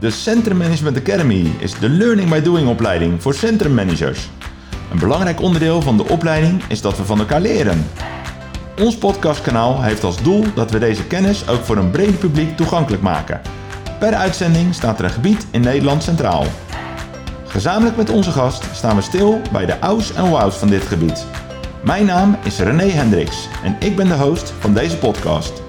[0.00, 4.28] De Centrum Management Academy is de Learning by Doing opleiding voor centrummanagers.
[4.92, 7.86] Een belangrijk onderdeel van de opleiding is dat we van elkaar leren.
[8.78, 13.02] Ons podcastkanaal heeft als doel dat we deze kennis ook voor een breed publiek toegankelijk
[13.02, 13.40] maken.
[13.98, 16.44] Per uitzending staat er een gebied in Nederland centraal.
[17.46, 21.26] Gezamenlijk met onze gast staan we stil bij de ouds en wows van dit gebied.
[21.84, 25.62] Mijn naam is René Hendricks en ik ben de host van deze podcast.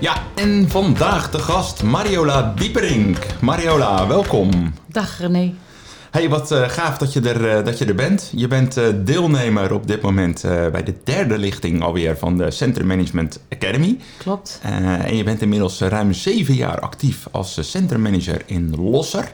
[0.00, 3.16] Ja, en vandaag de gast Mariola Dieperink.
[3.40, 4.72] Mariola, welkom.
[4.86, 5.54] Dag René.
[6.10, 8.32] Hey, wat uh, gaaf dat je, er, uh, dat je er bent.
[8.34, 10.42] Je bent uh, deelnemer op dit moment
[10.72, 13.98] bij de derde lichting alweer van de Centrum Management Academy.
[14.18, 14.60] Klopt.
[14.62, 19.32] en je bent inmiddels ruim zeven jaar actief als centrummanager in Losser.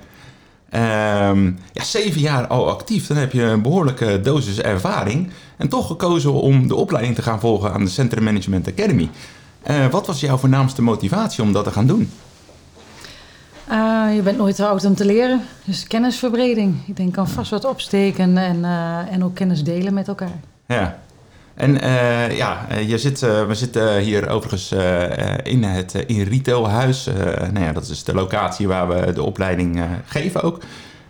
[0.70, 5.30] Ehm, ja, zeven jaar al actief, dan heb je een behoorlijke dosis ervaring.
[5.56, 9.08] En toch gekozen om de opleiding te gaan volgen aan de Centrum Management Academy.
[9.90, 12.10] Wat was jouw voornaamste motivatie om dat te gaan doen?
[13.70, 15.42] Uh, je bent nooit te oud om te leren.
[15.64, 16.76] Dus kennisverbreding.
[16.86, 20.40] Ik denk kan vast wat opsteken en, uh, en ook kennis delen met elkaar.
[20.66, 20.98] Ja.
[21.54, 24.72] En uh, ja, je zit, we zitten hier overigens
[25.42, 27.08] in het in retailhuis.
[27.52, 30.62] nou ja, dat is de locatie waar we de opleiding geven ook.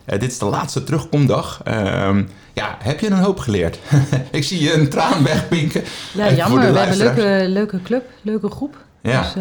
[0.05, 1.61] Dit is de laatste terugkomdag.
[1.65, 3.79] Ehm, ja, heb je een hoop geleerd?
[4.31, 5.83] Ik zie je een traan wegpinken.
[6.13, 6.73] Ja, jammer.
[6.73, 8.77] We hebben een leuke, leuke club, leuke groep.
[9.03, 9.23] Ja.
[9.23, 9.35] Dus,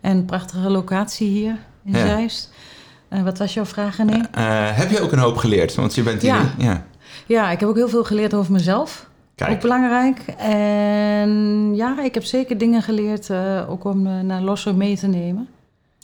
[0.00, 2.06] en een prachtige locatie hier in ja.
[2.06, 2.52] Zeist.
[3.10, 4.28] Uh, wat was jouw vraag, René?
[4.72, 5.74] Heb je ook een hoop geleerd?
[5.74, 6.34] Want je bent hier...
[6.34, 6.52] Ja.
[6.58, 6.86] ja.
[7.26, 9.08] ja, ik heb ook heel veel geleerd over mezelf.
[9.34, 9.50] Kijk.
[9.50, 10.18] Ook belangrijk.
[10.38, 13.30] En ja, ik heb zeker dingen geleerd,
[13.68, 15.48] ook om naar Losser mee te nemen.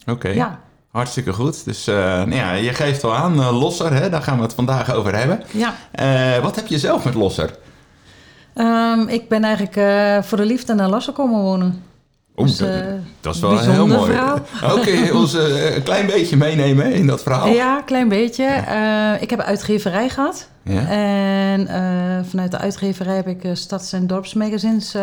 [0.00, 0.10] Oké.
[0.10, 0.34] Okay.
[0.34, 0.60] Ja.
[0.90, 1.64] Hartstikke goed.
[1.64, 4.10] Dus nou ja, je geeft al aan, Losser, hè?
[4.10, 5.42] daar gaan we het vandaag over hebben.
[5.50, 5.74] Ja.
[6.42, 7.50] wat heb je zelf met Losser?
[8.54, 9.74] Um, ik ben eigenlijk
[10.26, 11.82] voor de liefde naar Losser komen wonen.
[12.40, 12.70] Oh, dus, dat,
[13.20, 14.18] dat, is wel heel mooi.
[14.64, 17.48] Oké, okay, ons uh, een klein beetje meenemen in dat verhaal.
[17.48, 18.64] Ja, een klein beetje.
[18.68, 20.48] Uh, ik heb uitgeverij gehad.
[20.62, 20.86] Ja.
[20.88, 24.94] En uh, vanuit de uitgeverij heb ik stads- en dorpsmagazines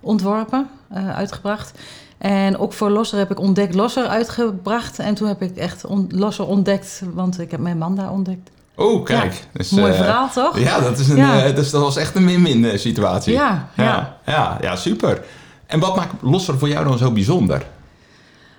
[0.00, 0.68] ontworpen,
[1.14, 1.78] uitgebracht.
[2.20, 4.98] En ook voor Losser heb ik Ontdekt Losser uitgebracht.
[4.98, 8.50] En toen heb ik echt on Losser ontdekt, want ik heb mijn man daar ontdekt.
[8.76, 9.32] Oh, kijk.
[9.32, 10.58] Ja, dus, mooi verhaal, toch?
[10.58, 11.50] Ja, dat, is een, ja.
[11.50, 13.32] dus dat was echt een min-min situatie.
[13.32, 14.16] Ja, ja.
[14.26, 15.24] Ja, ja, super.
[15.66, 17.56] En wat maakt Losser voor jou dan zo bijzonder?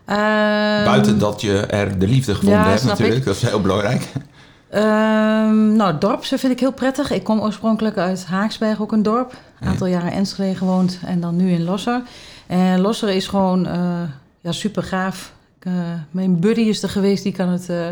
[0.05, 0.15] Um,
[0.85, 3.25] Buiten dat je er de liefde gevonden hebt natuurlijk, ik.
[3.25, 4.07] dat is heel belangrijk.
[4.75, 7.11] Um, nou, dorpse vind ik heel prettig.
[7.11, 9.33] Ik kom oorspronkelijk uit Haaksberg, ook een dorp.
[9.59, 12.01] Een aantal jaren in Enschede gewoond en dan nu in Losser.
[12.51, 14.01] En Losser is gewoon uh,
[14.41, 15.33] ja, super gaaf.
[15.67, 15.73] Uh,
[16.11, 17.69] mijn buddy is er geweest, die kan het...
[17.69, 17.85] Uh,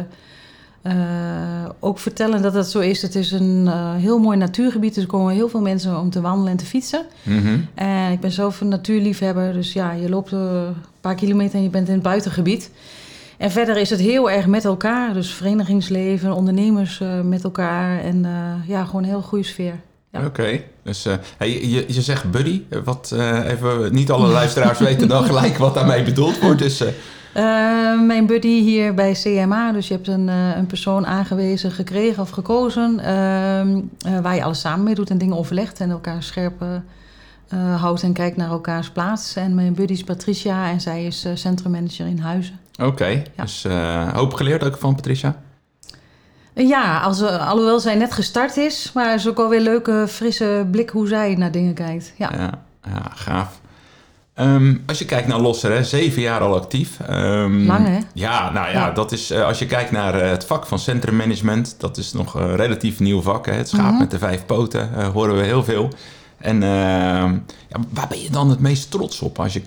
[1.79, 3.01] ook vertellen dat dat zo is.
[3.01, 4.93] Het is een heel mooi natuurgebied.
[4.93, 7.05] Dus er komen heel veel mensen om te wandelen en te fietsen.
[7.23, 7.67] Mm -hmm.
[7.73, 9.53] En ik ben zelf een natuurliefhebber.
[9.53, 12.71] Dus ja, je loopt een paar kilometer en je bent in het buitengebied.
[13.37, 15.13] En verder is het heel erg met elkaar.
[15.13, 17.99] Dus verenigingsleven, ondernemers uh, met elkaar.
[17.99, 18.25] En
[18.67, 19.79] ja, gewoon een heel goede sfeer.
[20.11, 20.19] Ja.
[20.19, 20.67] Oké, okay.
[20.83, 22.61] dus hey, je, je zegt buddy.
[22.83, 23.15] Wat
[23.45, 26.59] even, niet alle luisteraars weten dan gelijk wat daarmee bedoeld wordt.
[26.59, 26.87] Dus uh,
[28.01, 32.93] mijn buddy hier bij CMA, dus je hebt een, een persoon aangewezen, gekregen of gekozen,
[32.97, 36.63] uh, waar je alles samen mee doet en dingen overlegt en elkaar scherp
[37.77, 39.35] houdt en kijkt naar elkaars plaats.
[39.35, 42.59] En mijn buddy is Patricia en zij is centrummanager in Huizen.
[42.79, 43.25] Oké, okay.
[43.35, 43.43] ja.
[43.43, 43.67] dus
[44.13, 45.35] hoop geleerd ook van Patricia?
[46.67, 50.67] Ja, als, alhoewel zij net gestart is, maar het is ook alweer een leuke, frisse
[50.71, 52.13] blik hoe zij naar dingen kijkt.
[52.15, 52.51] Ja, ja,
[52.83, 53.59] ja gaaf.
[54.35, 56.99] Um, als je kijkt naar Losser, hè, zeven jaar al actief.
[57.09, 57.97] Um, Lang hè?
[58.13, 58.91] Ja, nou ja, ja.
[58.91, 62.33] dat is, uh, als je kijkt naar uh, het vak van centrummanagement, dat is nog
[62.33, 63.45] een relatief nieuw vak.
[63.45, 63.53] Hè.
[63.53, 63.99] Het schaap mm -hmm.
[63.99, 65.89] met de vijf poten, uh, horen we heel veel.
[66.37, 67.33] En ehm,
[67.67, 69.61] ja, waar ben je dan het meest trots op als je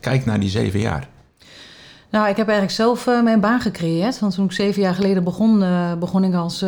[0.00, 1.08] kijkt naar die zeven jaar?
[2.12, 4.18] Nou, ik heb eigenlijk zelf mijn baan gecreëerd.
[4.18, 5.64] Want toen ik zeven jaar geleden begon,
[5.98, 6.60] begon ik als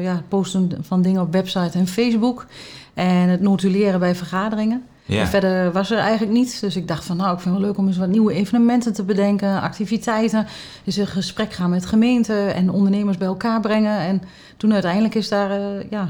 [0.00, 2.46] ja, posten van dingen op website en Facebook.
[2.94, 4.84] En het notuleren bij vergaderingen.
[5.04, 5.20] Ja.
[5.20, 6.60] En verder was er eigenlijk niets.
[6.60, 8.92] Dus ik dacht van nou, ik vind het wel leuk om eens wat nieuwe evenementen
[8.92, 10.46] te bedenken, activiteiten.
[10.84, 13.98] Dus in gesprek gaan met gemeenten en ondernemers bij elkaar brengen.
[13.98, 14.22] En
[14.56, 16.08] toen uiteindelijk is daar uh, ja,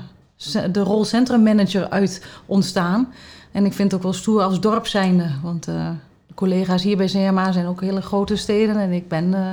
[0.72, 3.12] de rol centrummanager uit ontstaan.
[3.52, 5.30] En ik vind het ook wel stoer als dorp zijnde.
[5.42, 5.88] Want uh,
[6.34, 8.76] collega's hier bij CMA zijn ook hele grote steden.
[8.76, 9.52] En ik ben uh,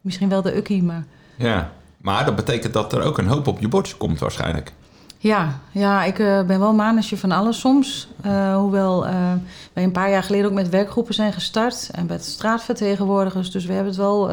[0.00, 1.04] misschien wel de ukkie, maar...
[1.36, 4.72] Ja, maar dat betekent dat er ook een hoop op je bordje komt waarschijnlijk.
[5.18, 8.08] Ja, ja ik uh, ben wel manusje van alles soms.
[8.26, 9.02] Uh, hoewel
[9.72, 13.50] wij een paar jaar geleden ook met werkgroepen zijn gestart en met straatvertegenwoordigers.
[13.50, 14.30] Dus we hebben het wel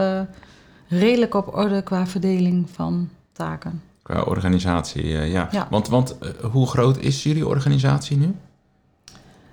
[0.88, 3.81] redelijk op orde qua verdeling van taken.
[4.02, 5.48] Qua organisatie, ja.
[5.52, 5.68] ja.
[5.69, 6.16] Want, want
[6.52, 8.36] hoe groot is jullie organisatie nu?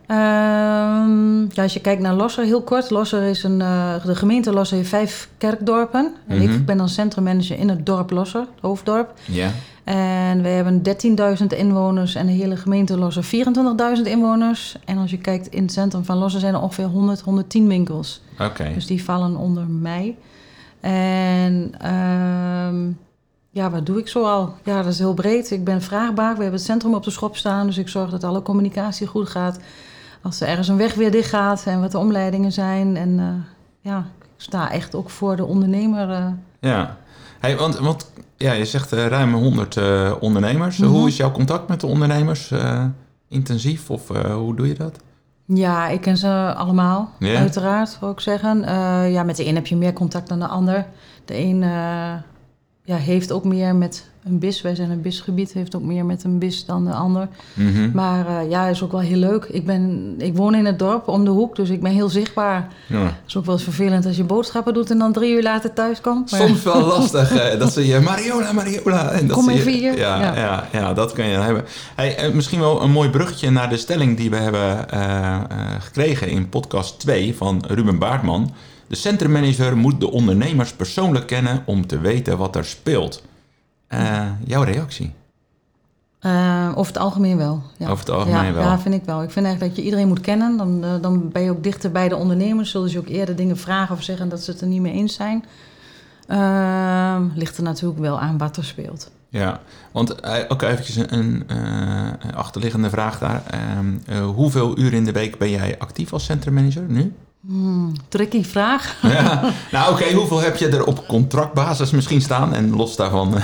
[0.07, 2.91] Ehm, ja, als je kijkt naar Losser, heel kort.
[2.91, 6.13] Losser is een, eh, de gemeente Losser heeft vijf kerkdorpen.
[6.27, 6.53] En Mhm.
[6.53, 9.13] ik ben dan centrummanager in het dorp Losser, het hoofddorp.
[9.25, 9.51] Ja.
[9.85, 14.77] En we hebben 13.000 inwoners en de hele gemeente Losser 24.000 inwoners.
[14.85, 18.23] En als je kijkt in het centrum van Losser zijn er ongeveer 100, 110 winkels.
[18.41, 18.71] Oké.
[18.75, 20.17] Dus die vallen onder mij.
[20.81, 22.77] En ehm,
[23.51, 24.55] ja, wat doe ik zoal?
[24.65, 25.51] Ja, dat is heel breed.
[25.51, 26.35] Ik ben vraagbaar.
[26.37, 27.67] We hebben het centrum op de schop staan.
[27.67, 29.59] Dus ik zorg dat alle communicatie goed gaat.
[30.27, 32.97] Als er ergens een weg weer dicht gaat en wat de omleidingen zijn.
[32.97, 33.27] En eh,
[33.81, 36.11] ja, ik sta echt ook voor de ondernemer.
[36.11, 36.27] eh.
[36.61, 36.97] Ja.
[37.41, 40.79] Hey, want, want ja, je zegt eh, ruim 100 eh, ondernemers.
[40.79, 40.91] Mhm.
[40.91, 42.55] Hoe is jouw contact met de ondernemers?
[43.29, 44.99] Intensief of hoe doe je dat?
[45.45, 48.61] Ja, ik ken ze allemaal, uiteraard, wil ik zeggen.
[49.11, 50.87] Ja, met de een heb je meer contact dan de ander.
[51.25, 51.63] De een
[52.87, 54.63] ja, heeft ook meer met een bis.
[54.63, 57.29] Wij zijn een bisgebied, heeft ook meer met een bis dan de ander.
[57.55, 57.91] Mhm.
[57.93, 59.45] Maar eh, ja, is ook wel heel leuk.
[59.45, 62.69] Ik, ben, ik woon in het dorp om de hoek, dus ik ben heel zichtbaar.
[62.89, 62.99] Ja.
[63.03, 65.73] Het is ook wel eens vervelend als je boodschappen doet en dan drie uur later
[65.73, 66.31] thuis komt.
[66.31, 69.11] Maar- Soms wel lastig dat ze je Mariola, Mariola.
[69.11, 69.97] En dat Kom je- even hier.
[69.99, 70.37] Ja, ja.
[70.37, 70.69] Ja.
[70.73, 71.65] Ja, dat kan je hebben.
[71.95, 75.41] Hey, eh, misschien wel een mooi bruggetje naar de stelling die we hebben eh,
[75.81, 78.53] gekregen in podcast 2 van Ruben Baartman.
[78.87, 83.23] De centrummanager moet de ondernemers persoonlijk kennen om te weten wat er speelt.
[83.87, 85.13] Eh, jouw reactie?
[86.19, 87.63] Eh, over het algemeen wel.
[87.77, 87.89] Ja.
[87.89, 88.63] Over het algemeen ja, wel.
[88.63, 89.23] Ja, vind ik wel.
[89.23, 90.57] Ik vind eigenlijk dat je iedereen moet kennen.
[90.57, 92.71] Dan, eh, dan ben je ook dichter bij de ondernemers.
[92.71, 95.15] Zullen ze ook eerder dingen vragen of zeggen dat ze het er niet mee eens
[95.15, 95.45] zijn.
[96.27, 99.11] Ehm, ligt er natuurlijk wel aan wat er speelt.
[99.29, 99.61] Ja,
[99.93, 103.43] want ook eventjes een, een achterliggende vraag daar.
[103.51, 107.15] Ehm, eh, hoeveel uur in de week ben jij actief als centrummanager nu?
[107.47, 108.97] Hmm, tricky vraag.
[109.03, 112.55] Ja, nou oké, hoeveel heb je er op contractbasis misschien staan?
[112.55, 113.43] En los daarvan, eh,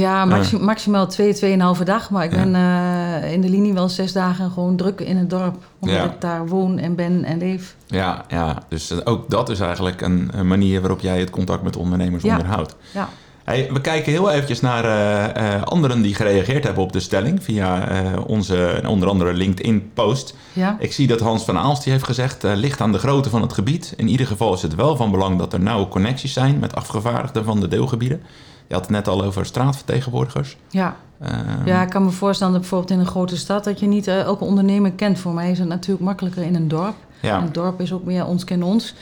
[0.00, 2.10] Ja, maxi- maximaal twee, tweeënhalve dag.
[2.10, 2.36] Maar ik Ja.
[2.44, 5.56] ben eh, in de linie wel zes dagen gewoon druk in het dorp.
[5.78, 6.04] Omdat Ja.
[6.04, 7.76] ik daar woon en ben en leef.
[7.86, 11.62] ja, ja, dus eh, ook dat is eigenlijk een, een manier waarop jij het contact
[11.62, 12.36] met ondernemers Ja.
[12.36, 12.76] onderhoudt.
[12.92, 13.08] Ja.
[13.44, 17.42] Hey, we kijken heel eventjes naar eh, eh, anderen die gereageerd hebben op de stelling
[17.42, 20.36] via eh, onze onder andere LinkedIn-post.
[20.52, 20.76] Ja?
[20.78, 23.52] Ik zie dat Hans van Aalst die heeft gezegd, ligt aan de grootte van het
[23.52, 23.94] gebied.
[23.96, 27.44] In ieder geval is het wel van belang dat er nauwe connecties zijn met afgevaardigden
[27.44, 28.22] van de deelgebieden.
[28.66, 30.56] Je had het net al over straatvertegenwoordigers.
[30.68, 30.96] Ja.
[31.20, 33.64] Ehm, ja, ik kan me voorstellen dat bijvoorbeeld in een grote stad...
[33.64, 35.18] dat je niet elke ondernemer kent.
[35.18, 36.96] Voor mij is het natuurlijk makkelijker in een dorp.
[37.20, 37.36] ja.
[37.36, 38.94] En het dorp is ook meer ons ken ons.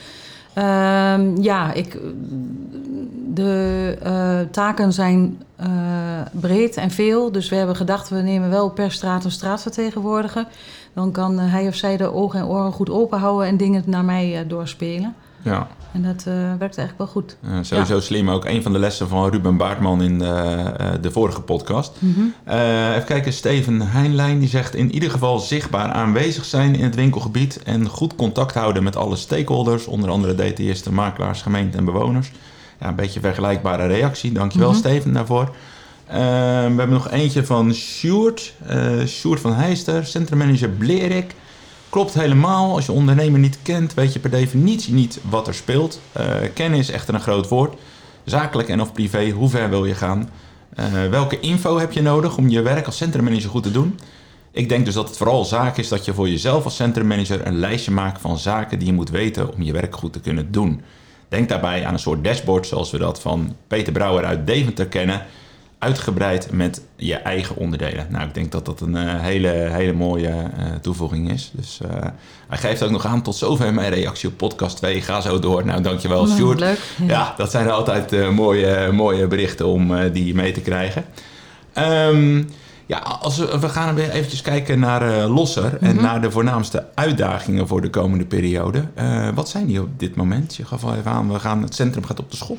[0.53, 1.97] Ehm, ja, ik,
[3.33, 5.67] de eh, taken zijn eh,
[6.31, 7.31] breed en veel.
[7.31, 10.45] Dus we hebben gedacht, we nemen wel per straat een straatvertegenwoordiger.
[10.93, 13.83] Dan kan eh, hij of zij de ogen en oren goed open houden en dingen
[13.85, 15.15] naar mij doorspelen.
[15.41, 15.67] ja.
[15.93, 17.37] En dat eh, werkt eigenlijk wel goed.
[17.41, 18.29] Eh, sowieso slim.
[18.29, 21.97] Ook een van de lessen van Ruben Baartman in de, de vorige podcast.
[22.43, 24.75] Eh, even kijken, Steven Heinlein die zegt...
[24.75, 27.63] in ieder geval zichtbaar aanwezig zijn in het winkelgebied...
[27.63, 29.85] en goed contact houden met alle stakeholders...
[29.85, 32.31] onder andere detailisten, makelaars, gemeenten en bewoners.
[32.83, 34.31] Ja, een beetje vergelijkbare reactie.
[34.31, 34.77] Dankjewel Mhm.
[34.77, 35.55] Steven daarvoor.
[36.05, 36.19] Eh, we
[36.77, 38.53] hebben nog eentje van Sjoerd.
[38.67, 41.35] eh Sjoerd van Heister, centrummanager Blerik.
[41.89, 42.75] Klopt helemaal.
[42.75, 45.99] Als je ondernemer niet kent, weet je per definitie niet wat er speelt.
[46.11, 47.75] Eh, kennen is echter een groot woord.
[48.23, 50.29] Zakelijk en of privé, hoe ver wil je gaan?
[50.75, 53.99] Eh, welke info heb je nodig om je werk als centrummanager goed te doen?
[54.51, 57.59] Ik denk dus dat het vooral zaak is dat je voor jezelf als centrummanager een
[57.59, 60.81] lijstje maakt van zaken die je moet weten om je werk goed te kunnen doen.
[61.33, 65.21] Denk daarbij aan een soort dashboard zoals we dat van Peter Brouwer uit Deventer kennen,
[65.79, 68.07] uitgebreid met je eigen onderdelen.
[68.09, 71.51] Nou, ik denk dat dat een eh, hele, hele mooie eh, toevoeging is.
[71.53, 71.89] Dus eh,
[72.47, 75.01] hij geeft ook nog aan tot zover mijn reactie op podcast 2.
[75.01, 75.65] Ga zo door.
[75.65, 76.59] Nou, dankjewel Nou, Sjoerd.
[76.59, 76.79] leuk.
[77.07, 81.05] Ja, dat zijn altijd mooie, mooie berichten om die mee te krijgen.
[81.73, 82.43] Ehm,
[82.93, 86.03] ja, als we, we gaan weer eventjes kijken naar eh, Losser en Mhm.
[86.03, 88.83] naar de voornaamste uitdagingen voor de komende periode.
[88.93, 90.55] Eh, wat zijn die op dit moment?
[90.55, 92.57] Je gaf al even aan, we gaan, het centrum gaat op de schop.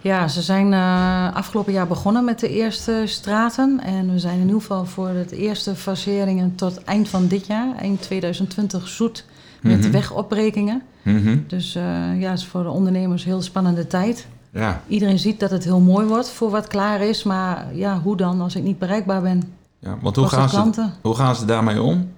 [0.00, 3.80] Ja, ze zijn eh, afgelopen jaar begonnen met de eerste straten.
[3.84, 7.76] En we zijn in ieder geval voor de eerste faseringen tot eind van dit jaar,
[7.78, 9.24] eind 2020, zoet
[9.62, 9.90] met Mhm.
[9.90, 10.82] wegopbrekingen.
[11.02, 11.38] Mhm.
[11.46, 11.72] Dus
[12.18, 14.26] ja, het is voor de ondernemers een heel spannende tijd.
[14.52, 17.22] Ja, Iedereen ziet dat het heel mooi wordt voor wat klaar is.
[17.22, 19.42] Maar ja, hoe dan als ik niet bereikbaar ben?
[19.84, 22.12] Ja, want hoe gaan, ze, hoe gaan ze daarmee om?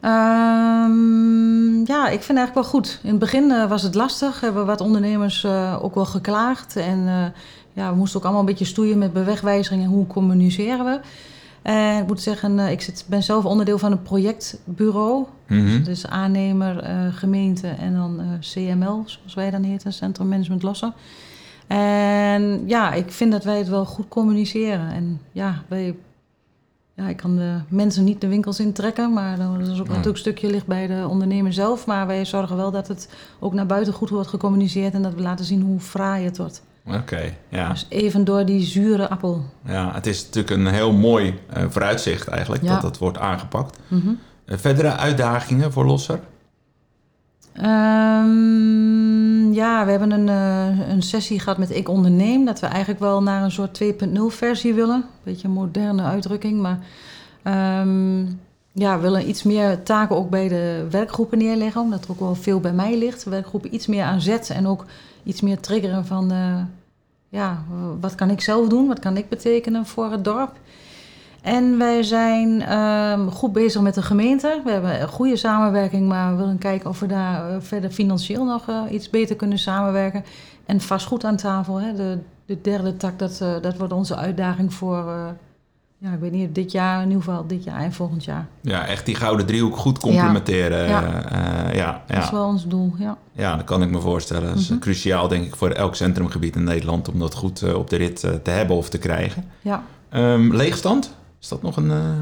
[0.00, 3.00] Ehm, ja, ik vind het eigenlijk wel goed.
[3.02, 4.40] In het begin eh, was het lastig.
[4.40, 6.76] Hebben wat ondernemers eh, ook wel geklaagd.
[6.76, 7.24] En eh,
[7.72, 9.88] ja, we moesten ook allemaal een beetje stoeien met bewegwijzeringen.
[9.88, 11.00] Hoe communiceren we?
[11.62, 15.24] En ik moet zeggen, ik zit, ben zelf onderdeel van een projectbureau.
[15.46, 15.82] Mhm.
[15.82, 20.94] Dus aannemer, gemeente en dan CML, zoals wij dan heten, Centrum Management Lossen.
[21.66, 24.92] En ja, ik vind dat wij het wel goed communiceren.
[24.92, 25.96] En ja, wij
[26.96, 29.78] ja, ik kan de mensen niet de winkels intrekken, maar dat is ook Ja.
[29.82, 31.86] natuurlijk een stukje ligt bij de ondernemer zelf.
[31.86, 33.08] Maar wij zorgen wel dat het
[33.40, 36.62] ook naar buiten goed wordt gecommuniceerd en dat we laten zien hoe fraai het wordt.
[36.86, 37.68] Oké, ja.
[37.68, 39.42] Dus even door die zure appel.
[39.66, 39.90] ja.
[39.94, 42.72] Het is natuurlijk een heel mooi eh, vooruitzicht eigenlijk Ja.
[42.72, 43.78] dat dat wordt aangepakt.
[43.88, 44.08] Mhm.
[44.44, 46.20] Eh, verdere uitdagingen voor Losser?
[47.54, 52.44] Ehm, ja, we hebben een, eh, een sessie gehad met Ik Onderneem.
[52.44, 55.04] Dat we eigenlijk wel naar een soort 2.0 versie willen.
[55.22, 56.60] Beetje een moderne uitdrukking.
[56.60, 56.78] Maar
[57.42, 58.20] ehm,
[58.72, 61.80] ja, we willen iets meer taken ook bij de werkgroepen neerleggen.
[61.80, 63.24] Omdat er ook wel veel bij mij ligt.
[63.24, 64.50] Werkgroepen iets meer aan zet.
[64.50, 64.84] En ook
[65.22, 66.30] iets meer triggeren van...
[66.30, 66.62] eh,
[67.28, 67.64] ja,
[68.00, 68.86] wat kan ik zelf doen?
[68.86, 70.52] Wat kan ik betekenen voor het dorp?
[71.44, 74.60] En wij zijn ehm, goed bezig met de gemeente.
[74.64, 78.44] We hebben een goede samenwerking, maar we willen kijken of we daar eh, verder financieel
[78.44, 80.24] nog eh, iets beter kunnen samenwerken.
[80.66, 81.94] En vastgoed aan tafel, hè.
[81.94, 85.04] De, de derde tak, dat, eh, dat wordt onze uitdaging voor,
[85.98, 88.46] ja, ik weet niet, dit jaar, in ieder geval dit jaar en volgend jaar.
[88.60, 90.88] Ja, echt die gouden driehoek goed complementeren.
[90.88, 91.00] Ja.
[91.02, 93.16] Ja, ja, Dat is wel ons doel, ja.
[93.32, 94.48] ja, dat kan ik me voorstellen.
[94.48, 94.78] Dat is Mhm.
[94.78, 98.50] cruciaal denk ik voor elk centrumgebied in Nederland om dat goed op de rit te
[98.50, 99.44] hebben of te krijgen.
[99.62, 99.82] ja.
[100.08, 101.14] Ehm, leegstand?
[101.44, 101.90] Is dat nog een...
[101.90, 102.20] eh,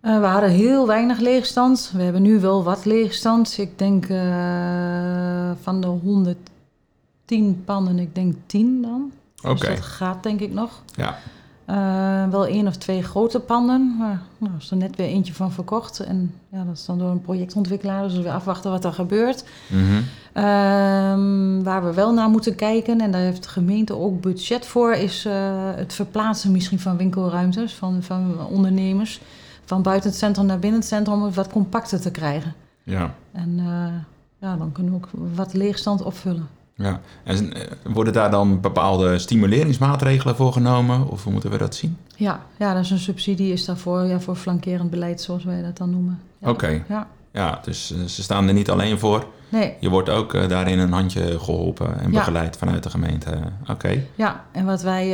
[0.00, 1.90] Eh, we hadden heel weinig leegstand.
[1.94, 3.58] We hebben nu wel wat leegstand.
[3.58, 9.12] Ik denk eh, van de 110 pannen, ik denk 10 dan.
[9.42, 10.82] Oké, Dus dat gaat denk ik nog.
[10.94, 11.18] ja.
[11.64, 13.96] Eh, wel één of twee grote panden.
[13.98, 16.00] Maar nou, er is er net weer eentje van verkocht.
[16.00, 18.02] En ja, dat is dan door een projectontwikkelaar.
[18.02, 19.44] Dus we weer afwachten wat er gebeurt.
[19.68, 20.02] Mhm.
[20.32, 24.92] Ehm, waar we wel naar moeten kijken, en daar heeft de gemeente ook budget voor,
[24.92, 25.34] is eh,
[25.74, 29.20] het verplaatsen misschien van winkelruimtes, van, van ondernemers.
[29.64, 32.54] Van buiten het centrum naar binnen het centrum om het wat compacter te krijgen.
[32.82, 33.14] ja.
[33.32, 33.94] En eh,
[34.38, 36.48] ja, dan kunnen we ook wat leegstand opvullen.
[36.76, 37.60] Ja, en eh,
[37.92, 41.08] worden daar dan bepaalde stimuleringsmaatregelen voor genomen?
[41.08, 41.96] Of hoe moeten we dat zien?
[42.16, 45.76] Ja, ja, dat is een subsidie is daarvoor, ja, voor flankerend beleid, zoals wij dat
[45.76, 46.20] dan noemen.
[46.38, 46.48] Ja.
[46.50, 46.82] Oké.
[46.88, 49.26] Ja, Ja, dus eh, ze staan er niet alleen voor.
[49.48, 52.18] nee, Je wordt ook eh, daarin een handje geholpen en Ja.
[52.18, 53.30] begeleid vanuit de gemeente.
[53.70, 54.02] Oké.
[54.14, 54.44] ja.
[54.52, 55.08] En wat wij,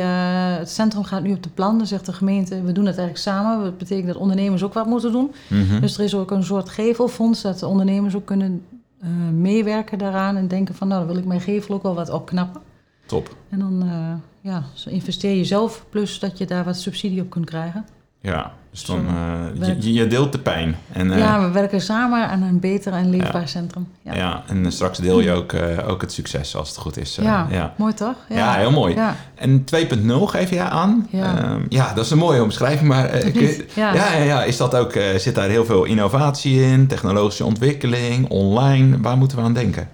[0.57, 3.17] het centrum gaat nu op de plan, dan zegt de gemeente, we doen het eigenlijk
[3.17, 3.63] samen.
[3.63, 5.31] Dat betekent dat ondernemers ook wat moeten doen.
[5.47, 5.79] Mhm.
[5.79, 8.65] Dus er is ook een soort gevelfonds, dat de ondernemers ook kunnen
[9.01, 12.09] eh, meewerken daaraan en denken van, nou, dan wil ik mijn gevel ook wel wat
[12.09, 12.61] opknappen.
[13.05, 13.35] Top.
[13.49, 14.13] En dan eh,
[14.51, 17.85] ja, investeer je zelf, plus dat je daar wat subsidie op kunt krijgen.
[18.19, 19.05] Ja, dus dan,
[19.59, 20.75] eh, je, je deelt de pijn.
[20.91, 23.47] En, eh, ja, we werken samen aan een beter en leefbaar Ja.
[23.47, 23.87] centrum.
[24.01, 24.13] Ja.
[24.15, 24.43] ja.
[24.47, 27.17] en straks deel je ook, eh, ook het succes als het goed is.
[27.17, 27.73] eh, Ja, ja.
[27.77, 28.15] mooi toch?
[28.29, 28.95] Ja, heel mooi.
[29.35, 31.07] En 2.0 geef jij aan.
[31.09, 31.37] Ja.
[31.37, 32.87] Ehm, ja, dat is een mooie omschrijving.
[32.89, 33.65] Maar eh, je-?
[33.75, 33.93] Ja.
[33.93, 36.87] ja, ja, ja, is dat ook, eh, zit daar heel veel innovatie in?
[36.87, 38.97] Technologische ontwikkeling, online?
[39.01, 39.87] Waar moeten we aan denken?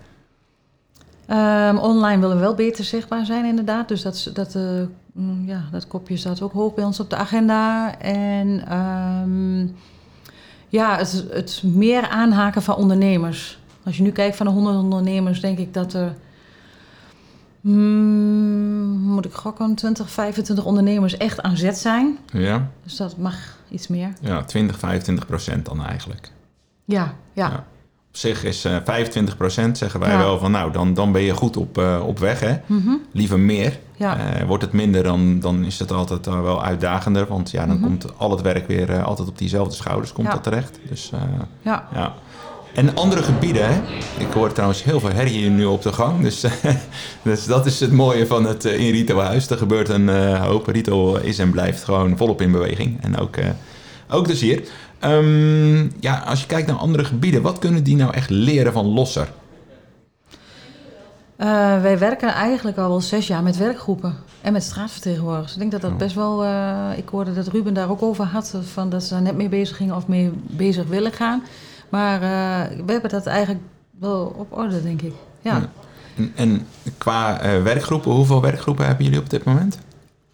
[1.28, 3.88] Ehm, online willen we wel beter zichtbaar zijn, inderdaad.
[3.88, 4.64] Dus dat, dat, eh,
[5.14, 7.98] mm, ja, dat kopje staat ook hoog bij ons op de agenda.
[8.00, 9.68] En ehm,
[10.70, 13.60] ja, het, het meer aanhaken van ondernemers.
[13.84, 16.14] Als je nu kijkt van de 100 ondernemers, denk ik dat er.
[17.62, 22.18] mm, moet ik gokken, 20, 25 ondernemers echt aan zet zijn.
[22.34, 23.36] Ja, Dus dat mag
[23.70, 24.14] iets meer.
[24.22, 26.32] ja 20, 25 procent dan eigenlijk.
[26.86, 27.50] Ja, ja.
[27.50, 27.66] Ja.
[28.18, 30.18] Op zich is eh 25 procent, zeggen wij Ja.
[30.18, 32.40] wel van nou, dan, dan ben je goed op, eh, op weg.
[32.40, 32.56] Hè?
[32.66, 33.80] Mhm, Liever meer.
[33.96, 34.18] ja.
[34.18, 37.28] Eh, wordt het minder, dan, dan is het altijd wel uitdagender.
[37.28, 37.86] Want ja, dan Mhm.
[37.86, 40.34] komt al het werk weer altijd op diezelfde schouders komt Ja.
[40.34, 40.80] dat terecht.
[40.90, 41.12] Dus
[41.62, 41.88] ja.
[41.94, 42.14] ja.
[42.74, 43.82] En andere gebieden, hè?
[44.18, 46.22] ik hoor trouwens heel veel herrie nu op de gang.
[46.22, 46.44] Dus,
[47.22, 49.50] dus dat is het mooie van het uh, in Rito huis.
[49.50, 50.68] Er gebeurt een uh, hoop.
[50.68, 53.04] Rito is en blijft gewoon volop in beweging.
[53.04, 53.46] En ook, uh,
[54.10, 54.62] ook dus hier.
[55.08, 58.86] Um, ja, als je kijkt naar andere gebieden, wat kunnen die nou echt leren van
[58.86, 59.28] Losser?
[61.38, 65.54] Uh, wij werken eigenlijk al wel zes jaar met werkgroepen en met straatvertegenwoordigers.
[65.54, 65.98] Ik denk dat dat Oh.
[65.98, 66.44] best wel.
[66.44, 69.50] Uh, ik hoorde dat Ruben daar ook over had, van dat ze daar net mee
[69.50, 71.44] bezig gingen of mee bezig willen gaan.
[71.90, 73.64] Maar uh, we hebben dat eigenlijk
[74.00, 75.14] wel op orde, denk ik.
[75.42, 75.56] Ja.
[75.56, 75.70] ja.
[76.16, 79.80] En, en, qua werkgroepen, hoeveel werkgroepen hebben jullie op dit moment?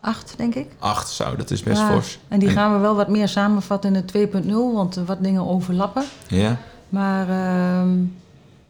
[0.05, 0.67] Acht, denk ik.
[0.79, 2.19] Acht, zo, dat is best ja, fors.
[2.27, 2.53] En die en...
[2.53, 6.03] gaan we wel wat meer samenvatten in de 2.0, want wat dingen overlappen.
[6.27, 6.57] Ja.
[6.89, 7.91] Maar uh,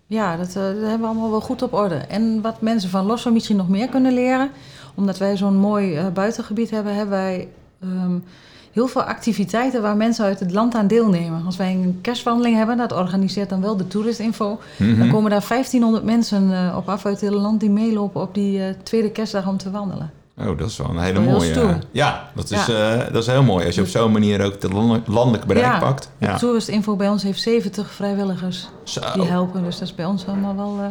[0.07, 1.95] ja, dat, uh, dat, hebben we allemaal wel goed op orde.
[1.95, 4.49] En wat mensen van Losso misschien nog meer kunnen leren,
[4.95, 7.47] omdat wij zo'n mooi uh, buitengebied hebben, hebben wij
[7.83, 8.23] um,
[8.71, 11.45] heel veel activiteiten waar mensen uit het land aan deelnemen.
[11.45, 14.99] Als wij een kerstwandeling hebben, dat organiseert dan wel de toeristinfo, Mhm.
[14.99, 18.33] dan komen daar 1500 mensen uh, op af uit het hele land die meelopen op
[18.33, 20.11] die tweede kerstdag om te wandelen.
[20.37, 21.77] Oh, dat is wel een hele mooie.
[21.91, 22.95] Ja, dat is, ja.
[22.95, 23.65] Uh, dat is heel mooi.
[23.65, 24.71] Als je op zo'n manier ook het
[25.07, 26.11] landelijk bereik ja, pakt.
[26.17, 26.33] Ja.
[26.33, 29.01] De Toeristinfo bij ons heeft 70 vrijwilligers Zo.
[29.13, 29.63] die helpen.
[29.63, 30.77] Dus dat is bij ons allemaal wel...
[30.79, 30.85] Uh,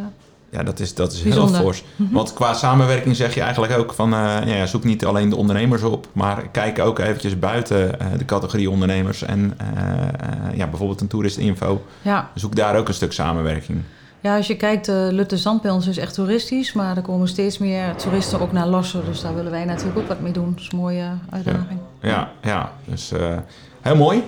[0.49, 1.83] Ja, dat is, dat is heel fors.
[1.95, 4.13] Want qua samenwerking zeg je eigenlijk ook van...
[4.13, 6.07] eh, ja, zoek niet alleen de ondernemers op...
[6.11, 9.21] maar kijk ook eventjes buiten eh, de categorie ondernemers...
[9.23, 11.85] en eh, eh, ja, bijvoorbeeld een toeristinfo.
[12.01, 12.29] Ja.
[12.35, 13.81] Zoek daar ook een stuk samenwerking.
[14.23, 16.73] Ja, als je kijkt, uh, Lutte Zand bij ons is echt toeristisch.
[16.73, 19.05] Maar er komen steeds meer toeristen ook naar Losser.
[19.05, 20.51] Dus daar willen wij natuurlijk ook wat mee doen.
[20.51, 21.79] Dat is een mooie uitdaging.
[22.01, 23.37] Ja, ja dus eh,
[23.81, 24.23] heel mooi.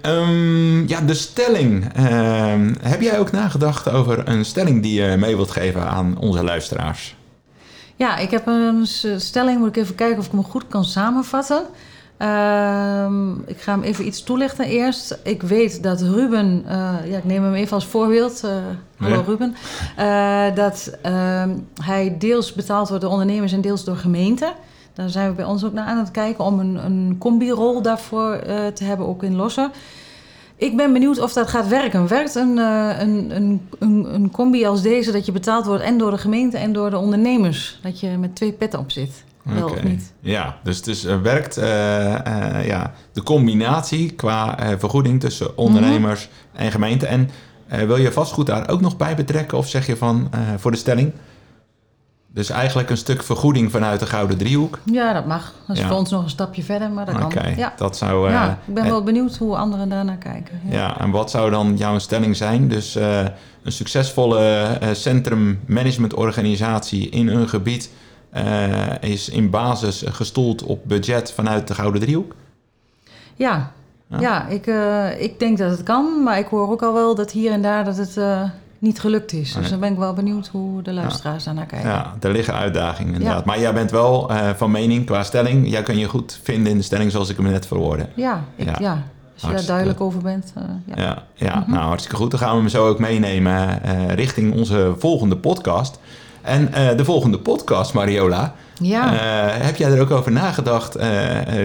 [0.00, 1.92] Ehm, ja, de stelling.
[1.94, 6.44] Ehm, heb jij ook nagedacht over een stelling die je mee wilt geven aan onze
[6.44, 7.16] luisteraars?
[7.96, 9.58] Ja, ik heb een stelling.
[9.58, 11.62] Moet ik even kijken of ik hem goed kan samenvatten.
[12.20, 15.18] Ehm, ik ga hem even iets toelichten eerst.
[15.22, 18.44] Ik weet dat Ruben, eh, ja, ik neem hem even als voorbeeld.
[18.44, 18.50] eh,
[18.96, 19.22] hallo Ja.
[19.26, 19.54] Ruben.
[19.96, 21.50] Eh, dat ehm,
[21.82, 24.52] hij deels betaald wordt door ondernemers en deels door gemeenten.
[24.94, 28.38] Daar zijn we bij ons ook naar aan het kijken om een, een combi-rol daarvoor
[28.74, 29.70] te hebben, ook in Lossen.
[30.56, 32.08] Ik ben benieuwd of dat gaat werken.
[32.08, 36.10] Werkt een, een, een, een, een combi als deze dat je betaald wordt en door
[36.10, 37.78] de gemeente en door de ondernemers?
[37.82, 39.24] Dat je met twee petten op zit?
[39.42, 40.12] Wel of niet?
[40.20, 42.14] Ja, dus het is, eh, werkt eh,
[42.58, 47.06] eh, ja, de combinatie qua vergoeding tussen ondernemers en gemeente.
[47.06, 47.30] En
[47.86, 49.58] wil je vastgoed daar ook nog bij betrekken?
[49.58, 51.12] Of zeg je van voor de stelling?
[52.32, 54.78] Dus eigenlijk een stuk vergoeding vanuit de Gouden Driehoek.
[54.84, 55.52] Ja, dat mag.
[55.66, 55.88] Dat is Ja.
[55.88, 57.56] voor ons nog een stapje verder, maar dat kan.
[57.56, 57.72] Ja.
[57.76, 58.30] dat zou...
[58.30, 60.60] ja, ik ben wel benieuwd hoe anderen daarnaar kijken.
[60.64, 60.72] Ja.
[60.76, 62.68] Ja, en wat zou dan jouw stelling zijn?
[62.68, 63.32] Dus een
[63.72, 67.90] succesvolle centrummanagementorganisatie in een gebied
[69.00, 72.34] is in basis gestoeld op budget vanuit de Gouden Driehoek?
[73.36, 73.72] Ja,
[74.06, 74.20] Ja.
[74.20, 74.46] ja.
[74.46, 77.52] ik, eh, ik denk dat het kan, maar ik hoor ook al wel dat hier
[77.52, 78.42] en daar dat het eh,
[78.78, 79.52] niet gelukt is.
[79.52, 81.88] Dus dan ben ik wel benieuwd hoe de luisteraars daarnaar kijken.
[81.90, 83.38] Ja, er liggen uitdagingen inderdaad.
[83.38, 83.44] Ja.
[83.46, 85.70] Maar jij bent wel eh, van mening qua stelling.
[85.70, 88.08] Jij kan je goed vinden in de stelling zoals ik hem net verwoordde.
[88.14, 88.76] Ja, ik, Ja.
[88.80, 88.90] ja.
[88.92, 89.00] als
[89.34, 90.52] je daar Hartstikke- duidelijk over bent.
[90.56, 90.62] eh,
[90.96, 91.02] ja.
[91.04, 92.30] Ja, ja nou hartstikke goed.
[92.30, 95.98] Dan gaan we hem zo ook meenemen eh, richting onze volgende podcast.
[96.42, 99.12] En eh, de volgende podcast, Mariola, Ja.
[99.12, 101.08] Eh, heb jij er ook over nagedacht eh,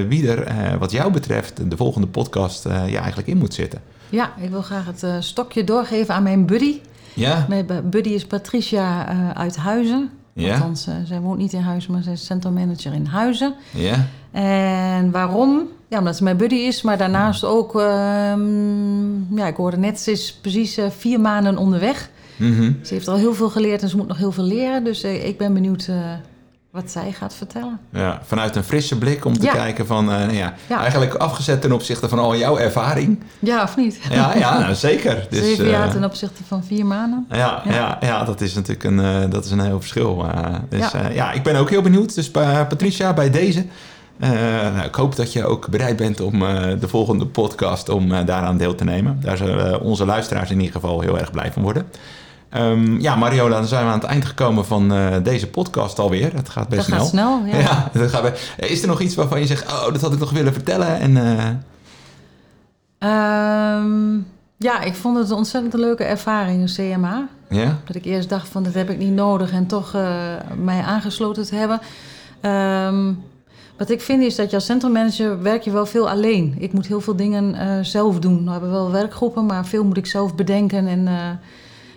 [0.08, 3.80] wie er, wat jou betreft, de volgende podcast ja, eigenlijk in moet zitten?
[4.10, 6.80] ja, ik wil graag het stokje doorgeven aan mijn buddy.
[7.14, 7.46] Ja?
[7.50, 10.10] Mijn bu- buddy is Patricia uit Huizen.
[10.34, 10.54] Ja?
[10.54, 13.54] Althans, zij woont niet in Huizen, maar zij is centrummanager in Huizen.
[13.72, 14.06] Ja?
[14.32, 15.62] En waarom?
[15.88, 17.80] Ja, omdat ze mijn buddy is, maar daarnaast ook...
[17.80, 22.10] ehm, ja, ik hoorde net, ze is precies vier maanden onderweg.
[22.38, 22.72] Mhm.
[22.82, 24.84] Ze heeft al heel veel geleerd en ze moet nog heel veel leren.
[24.84, 25.96] Dus eh, ik ben benieuwd eh,
[26.72, 27.80] wat zij gaat vertellen.
[27.94, 28.22] ja.
[28.26, 29.52] Vanuit een frisse blik om te Ja.
[29.54, 30.80] kijken van, eh, nou ja, Ja.
[30.80, 33.20] eigenlijk afgezet ten opzichte van al jouw ervaring.
[33.40, 34.00] Ja, of niet?
[34.10, 35.26] Ja, ja nou, zeker.
[35.30, 37.26] Dus, Zeven jaar ten opzichte van vier maanden.
[37.30, 37.98] Ja, ja.
[38.02, 38.24] Ja.
[38.24, 40.26] Dat is natuurlijk een, dat is een heel verschil.
[40.70, 41.32] dus ja.
[41.32, 42.16] Ik ben ook heel benieuwd.
[42.16, 43.66] Dus Patricia, bij deze.
[44.18, 46.40] nou, ik hoop dat je ook bereid bent om
[46.80, 49.18] de volgende podcast om eh, daaraan deel te nemen.
[49.22, 51.86] Daar zullen onze luisteraars in ieder geval heel erg blij van worden.
[52.56, 56.34] Ehm, ja, Mariola, dan zijn we aan het eind gekomen van eh, deze podcast alweer.
[56.36, 57.58] Het gaat best Dat gaat snel, ja.
[57.58, 60.20] Ja, dat gaat best- Is er nog iets waarvan je zegt, oh, dat had ik
[60.20, 61.00] nog willen vertellen?
[61.00, 61.46] En, eh,
[62.98, 64.16] Ehm,
[64.58, 67.28] ja, ik vond het een ontzettend leuke ervaring, CMA.
[67.50, 67.78] ja?
[67.86, 71.46] Dat ik eerst dacht van, dat heb ik niet nodig en toch eh, mij aangesloten
[71.46, 71.80] te hebben.
[72.42, 73.14] Ehm,
[73.78, 76.56] wat ik vind is dat je als centrummanager werk je wel veel alleen.
[76.58, 78.46] Ik moet heel veel dingen zelf doen.
[78.46, 81.08] We hebben wel werkgroepen, maar veel moet ik zelf bedenken en,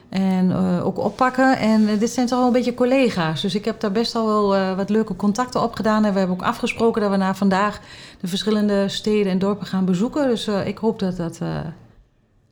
[0.08, 1.58] en eh, ook oppakken.
[1.58, 3.40] En eh, dit zijn toch wel een beetje collega's.
[3.40, 6.04] Dus ik heb daar best al wel eh, wat leuke contacten op gedaan.
[6.04, 7.80] En we hebben ook afgesproken dat we na vandaag
[8.20, 10.28] de verschillende steden en dorpen gaan bezoeken.
[10.28, 11.40] Dus ik hoop dat, dat,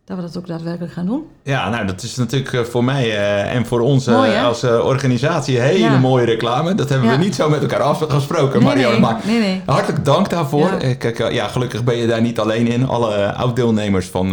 [0.07, 1.23] dat we dat ook daadwerkelijk gaan doen.
[1.43, 4.85] Ja, nou, dat is natuurlijk eh, voor mij eh, en voor ons Mooi, als eh,
[4.85, 5.99] organisatie hele Ja.
[5.99, 6.75] mooie reclame.
[6.75, 7.19] Dat hebben Ja.
[7.19, 8.91] we niet zo met elkaar afgesproken, Nee, Mario.
[8.91, 10.71] nee, Maar nee, hartelijk dank daarvoor.
[10.81, 10.95] Ja.
[10.95, 12.89] Kijk, ja, gelukkig ben je daar niet alleen in.
[12.89, 14.29] Alle oud-deelnemers van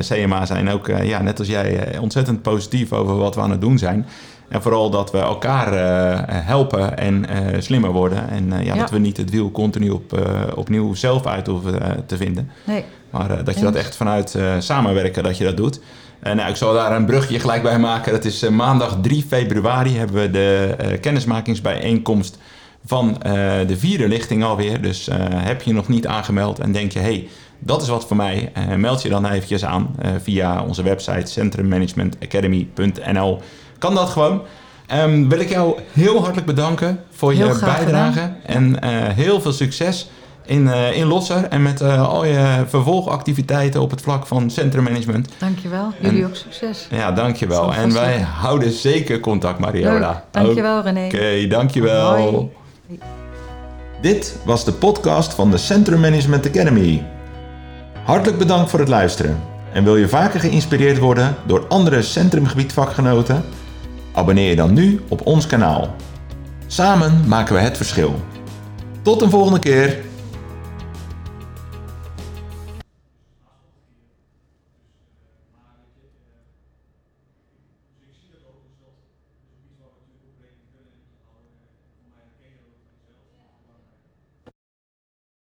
[0.00, 3.78] CMA zijn ook, ja, net als jij, ontzettend positief over wat we aan het doen
[3.78, 4.06] zijn.
[4.50, 8.28] En vooral dat we elkaar eh, helpen en eh, slimmer worden.
[8.28, 8.80] En eh, ja, Ja.
[8.80, 12.50] dat we niet het wiel continu op, eh, opnieuw zelf uit hoeven eh, te vinden.
[12.64, 12.84] nee.
[13.10, 15.80] Maar eh, dat je dat echt vanuit eh, samenwerken, dat je dat doet.
[16.20, 18.12] En nou, ik zal daar een brugje gelijk bij maken.
[18.12, 22.38] Dat is eh, maandag 3 februari hebben we de eh, kennismakingsbijeenkomst
[22.84, 23.32] van eh,
[23.66, 24.80] de vierde lichting alweer.
[24.82, 28.16] Dus eh, heb je nog niet aangemeld en denk je, hey, dat is wat voor
[28.16, 28.50] mij.
[28.54, 33.40] eh, meld je dan eventjes aan eh, via onze website centrummanagementacademy.nl.
[33.80, 34.42] Kan dat gewoon.
[34.86, 38.32] Ehm, wil ik jou heel hartelijk bedanken voor je Heel bijdrage.
[38.46, 40.10] En eh, heel veel succes
[40.44, 45.28] in, eh, in Losser en met eh, al je vervolgactiviteiten op het vlak van centrummanagement.
[45.38, 45.92] Dankjewel.
[46.00, 46.86] Jullie ook succes.
[46.90, 47.74] Ja, dankjewel.
[47.74, 50.10] En wij houden zeker contact, Mariola.
[50.10, 50.44] Leuk.
[50.44, 51.04] Dankjewel René.
[51.04, 52.16] Oké, dankjewel.
[52.16, 52.50] Hoi.
[54.00, 57.06] Dit was de podcast van de Centrum Management Academy.
[58.04, 59.42] Hartelijk bedankt voor het luisteren.
[59.72, 63.44] En wil je vaker geïnspireerd worden door andere centrumgebied vakgenoten?
[64.12, 65.94] Abonneer je dan nu op ons kanaal.
[66.66, 68.14] Samen maken we het verschil.
[69.02, 69.98] Tot een volgende keer.